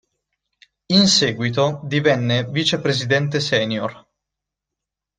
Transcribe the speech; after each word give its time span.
In 0.87 1.07
seguito, 1.07 1.79
divenne 1.83 2.45
vice-presidente 2.45 3.39
senior. 3.39 4.07